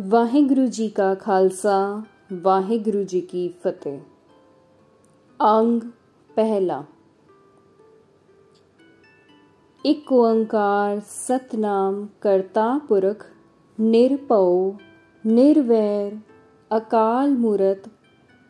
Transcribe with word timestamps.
ਵਾਹਿਗੁਰੂ 0.00 0.66
ਜੀ 0.66 0.88
ਕਾ 0.88 1.14
ਖਾਲਸਾ 1.14 2.02
ਵਾਹਿਗੁਰੂ 2.42 3.02
ਜੀ 3.04 3.20
ਕੀ 3.20 3.48
ਫਤਿਹ 3.62 3.98
ਅੰਗ 5.40 5.82
ਪਹਿਲਾ 6.30 6.82
ਇੱਕ 9.84 10.12
ਓੰਕਾਰ 10.12 11.00
ਸਤਨਾਮ 11.08 12.06
ਕਰਤਾ 12.20 12.66
ਪੁਰਖ 12.88 13.24
ਨਿਰਭਉ 13.78 14.72
ਨਿਰਵੈਰ 15.24 16.16
ਅਕਾਲ 16.70 17.36
ਮੂਰਤ 17.38 17.88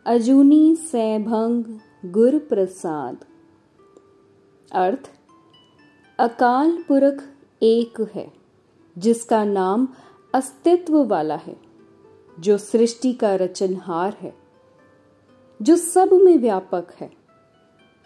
ਅਜੂਨੀ 0.07 0.75
ਸੈਭੰਗ 0.75 1.65
ਗੁਰ 2.07 2.39
प्रसाद 2.51 3.25
अर्थ 4.71 5.09
अकाल 6.19 6.77
पुरख 6.89 7.23
एक 7.63 8.01
है 8.15 8.27
जिसका 8.97 9.45
नाम 9.45 9.87
अस्तित्व 10.34 11.04
वाला 11.04 11.36
है, 11.36 11.58
जो 12.40 12.58
सृष्टि 12.58 13.14
का 13.14 13.36
रचनहार 13.36 14.18
है, 14.22 14.34
जो 15.62 15.76
सब 15.76 16.10
में 16.14 16.38
व्यापक 16.38 16.88
है। 17.00 17.12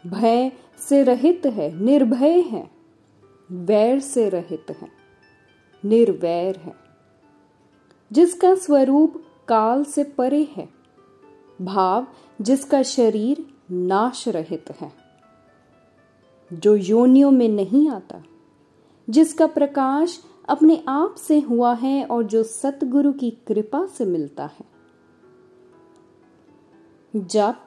भय 0.07 0.51
से 0.79 1.03
रहित 1.03 1.41
है, 1.45 1.79
निर्भय 1.79 2.39
है, 2.39 2.71
वैर 3.51 3.99
से 3.99 4.29
रहित 4.29 4.65
है, 4.69 4.87
निर्वैर 5.85 6.55
है। 6.55 6.75
जिसका 8.11 8.55
स्वरूप 8.55 9.23
काल 9.47 9.83
से 9.83 10.03
परे 10.03 10.47
है, 10.51 10.69
भाव 11.61 12.07
जिसका 12.41 12.83
शरीर 12.83 13.45
नाश 13.71 14.27
रहित 14.27 14.65
है। 14.81 14.91
जो 16.53 16.75
योनियों 16.75 17.31
में 17.31 17.49
नहीं 17.49 17.89
आता, 17.89 18.23
जिसका 19.09 19.47
प्रकाश 19.47 20.23
अपने 20.49 20.83
आप 20.87 21.15
से 21.15 21.39
हुआ 21.39 21.73
है 21.73 22.05
और 22.05 22.23
जो 22.23 22.43
सतगुरु 22.43 23.13
की 23.13 23.31
कृपा 23.31 23.85
से 23.85 24.05
मिलता 24.05 24.45
है। 24.45 24.75
जप, 27.15 27.65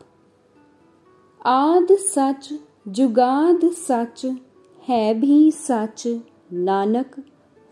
आद 1.46 1.88
सच, 1.92 2.60
जुगाद 2.88 3.60
सच, 3.64 4.36
है 4.88 5.14
भी 5.14 5.50
सच, 5.50 6.20
नानक, 6.52 7.16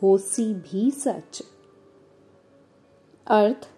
होसी 0.02 0.54
भी 0.54 0.90
सच। 0.90 1.42
अर्थ, 3.26 3.68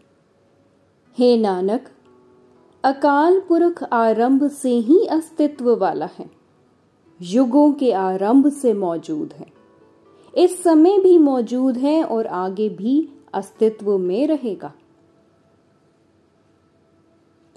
हे 1.18 1.36
नानक, 1.36 1.88
अकाल 2.84 3.40
पुरख 3.40 3.84
आरंभ 3.84 4.50
से 4.50 4.70
ही 4.70 5.06
अस्तित्व 5.06 5.76
वाला 5.76 6.08
है। 6.18 6.30
युगों 7.22 7.72
के 7.72 7.92
आरंभ 7.92 8.52
से 8.52 8.72
मौजूद 8.72 9.32
है। 9.32 9.57
इस 10.39 10.62
समय 10.62 10.98
भी 10.98 11.19
मौजूद 11.19 11.77
है 11.77 12.03
और 12.05 12.27
आगे 12.27 12.69
भी 12.69 13.08
अस्तित्व 13.34 13.97
में 13.98 14.27
रहेगा। 14.27 14.72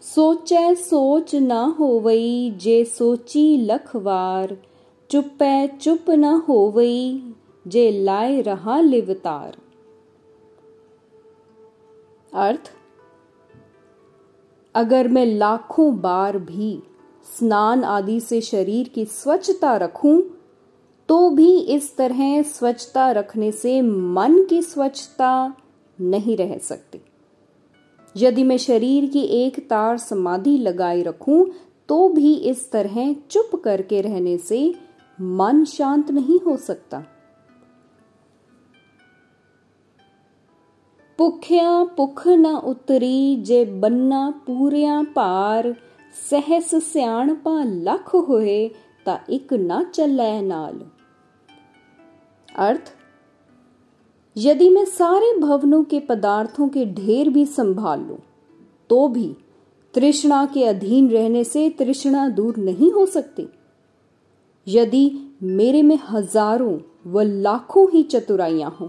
सोचे 0.03 0.75
सोच 0.75 1.35
न 1.35 1.51
होवई 1.51 2.53
जे 2.57 2.83
सोची 2.85 3.57
लखवार, 3.57 4.57
चुपै 5.09 5.67
चुप 5.67 6.09
न 6.09 6.23
होवई 6.23 7.33
जे 7.67 7.91
लाए 7.91 8.41
रहा 8.41 8.79
लिवतार। 8.81 9.57
अर्थ, 12.33 12.71
अगर 14.75 15.07
मैं 15.07 15.25
लाखों 15.25 15.99
बार 16.01 16.37
भी 16.37 16.83
स्नान 17.25 17.83
आदि 17.83 18.19
से 18.19 18.41
शरीर 18.41 18.87
की 18.87 19.05
स्वच्छता 19.05 19.75
रखूँ 19.77 20.21
तो 21.11 21.29
भी 21.29 21.57
इस 21.59 21.95
तरह 21.97 22.41
स्वच्छता 22.41 23.09
रखने 23.11 23.51
से 23.51 23.81
मन 23.81 24.43
की 24.49 24.61
स्वच्छता 24.61 25.31
नहीं 25.99 26.35
रह 26.37 26.57
सकती। 26.57 26.99
यदि 28.15 28.43
मैं 28.43 28.57
शरीर 28.57 29.05
की 29.05 29.21
एक 29.37 29.59
तार 29.69 29.97
समाधि 29.97 30.57
लगाए 30.57 31.01
रखूँ 31.01 31.45
तो 31.89 32.07
भी 32.09 32.33
इस 32.33 32.71
तरह 32.71 33.13
चुप 33.31 33.61
करके 33.63 34.01
रहने 34.01 34.37
से 34.37 34.59
मन 35.19 35.63
शांत 35.65 36.11
नहीं 36.11 36.39
हो 36.39 36.55
सकता। 36.57 37.03
पुख 41.19 42.27
न 42.27 42.53
उतरी 42.65 43.35
जे 43.35 43.63
बन्ना 43.65 44.29
पूरिया 44.47 45.01
पार, 45.15 45.75
सहस 46.31 46.73
सियाणपा 46.83 47.63
लख 47.63 48.15
होए 48.29 48.67
ता 49.05 49.19
एक 49.29 49.53
न 49.53 49.83
चलै 49.93 50.41
नाल। 50.41 50.81
अर्थ, 52.55 52.91
यदि 54.35 54.69
मैं 54.69 54.85
सारे 54.87 55.33
भवनों 55.39 55.83
के 55.83 55.99
पदार्थों 55.99 56.67
के 56.69 56.85
ढेर 56.95 57.29
भी 57.29 57.45
संभाल 57.47 57.99
लूँ 57.99 58.17
तो 58.89 59.07
भी 59.07 59.35
तृष्णा 59.93 60.45
के 60.45 60.63
अधीन 60.65 61.09
रहने 61.09 61.43
से 61.43 61.69
तृष्णा 61.69 62.27
दूर 62.29 62.57
नहीं 62.59 62.91
हो 62.91 63.05
सकती। 63.07 63.47
यदि 64.67 65.11
मेरे 65.43 65.81
में 65.81 65.97
हज़ारों 66.09 66.77
व 67.07 67.21
लाखों 67.21 67.87
ही 67.91 68.03
चतुराइयाँ 68.03 68.75
हों 68.79 68.87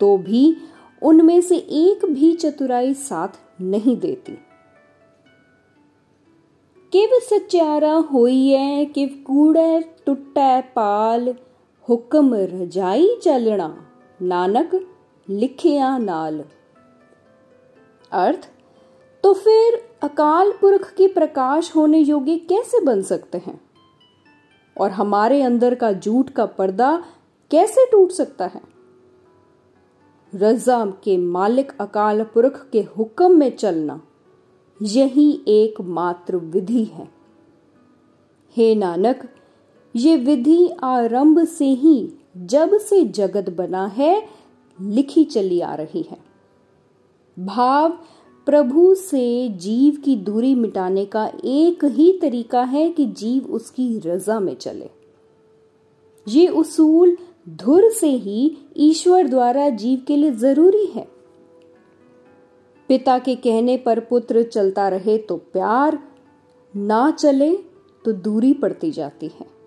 तो 0.00 0.16
भी 0.18 0.56
उनमें 1.02 1.40
से 1.40 1.56
एक 1.56 2.04
भी 2.06 2.32
चतुराई 2.34 2.94
साथ 2.96 3.38
नहीं 3.62 3.96
देती। 4.00 4.32
किव 6.92 7.18
सचारा 7.22 7.94
होइए 8.12 8.84
किव 8.94 9.08
कूड़े 9.26 9.80
टुट्टे 10.06 10.60
पाल 10.76 11.34
हुक्म 11.88 12.34
रजाई 12.34 13.16
चलना 13.22 13.86
नानक 14.22 14.86
लिखिया 15.28 15.98
नाल। 15.98 16.44
अर्थ 18.12 18.50
तो 19.22 19.32
फिर 19.34 19.90
अकाल 20.02 20.52
पुरख 20.60 20.94
की 20.94 21.06
प्रकाश 21.08 21.76
होने 21.76 21.98
योग्य 21.98 22.36
कैसे 22.38 22.80
बन 22.80 23.02
सकते 23.02 23.38
हैं? 23.38 23.60
और 24.80 24.90
हमारे 24.90 25.42
अंदर 25.42 25.74
का 25.74 25.92
झूठ 25.92 26.30
का 26.30 26.46
पर्दा 26.46 27.04
कैसे 27.50 27.86
टूट 27.92 28.10
सकता 28.10 28.46
है? 28.46 28.60
रजा 30.34 30.84
के 30.86 31.16
मालिक 31.16 31.72
अकाल 31.80 32.22
पुरख 32.24 32.68
के 32.70 32.82
हुक्म 32.82 33.38
में 33.38 33.56
चलना 33.56 34.00
यही 34.82 35.44
एकमात्र 35.48 36.36
विधि 36.36 36.84
है। 36.84 37.08
हे 38.56 38.74
नानक 38.74 39.28
ये 39.98 40.16
विधि 40.16 40.68
आरंभ 40.84 41.44
से 41.44 41.66
ही 41.66 42.12
जब 42.36 42.76
से 42.78 43.04
जगत 43.04 43.48
बना 43.50 43.86
है, 43.86 44.28
लिखी 44.78 45.24
चली 45.24 45.60
आ 45.60 45.74
रही 45.74 46.02
है। 46.02 46.18
भाव 47.36 47.98
प्रभु 48.46 48.94
से 48.94 49.48
जीव 49.48 49.96
की 49.96 50.14
दूरी 50.16 50.54
मिटाने 50.54 51.04
का 51.06 51.26
एक 51.44 51.84
ही 51.84 52.12
तरीका 52.22 52.62
है 52.62 52.88
कि 52.90 53.06
जीव 53.06 53.46
उसकी 53.46 53.98
रजा 53.98 54.38
में 54.40 54.54
चले। 54.54 54.90
ये 56.26 56.46
उसूल 56.48 57.16
धुर 57.48 57.88
से 57.90 58.10
ही 58.10 58.56
ईश्वर 58.76 59.26
द्वारा 59.26 59.68
जीव 59.68 60.02
के 60.06 60.16
लिए 60.16 60.30
ज़रूरी 60.30 60.84
है। 60.86 61.06
पिता 62.90 63.18
के 63.18 63.34
कहने 63.36 63.76
पर 63.76 64.00
पुत्र 64.00 64.42
चलता 64.42 64.88
रहे 64.88 65.18
तो 65.18 65.36
प्यार, 65.52 65.98
ना 66.74 67.10
चले 67.10 67.54
तो 68.04 68.12
दूरी 68.12 68.52
पड़ती 68.54 68.90
जाती 68.90 69.26
है। 69.28 69.57